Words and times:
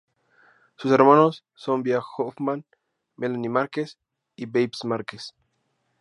Sus 0.77 0.91
hermanos 0.91 1.45
son 1.53 1.83
Via 1.83 2.01
Hoffman, 2.17 2.65
Melanie 3.17 3.49
Márquez 3.49 3.99
y 4.35 4.47
Babes 4.47 4.83
Marquez. 4.83 5.35